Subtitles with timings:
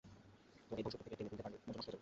[0.67, 1.89] তোমাকে এই ধ্বংসস্তূপ থেকে টেনে তুলতে পারলে, মন্ত্র নষ্ট হয়ে যাবে।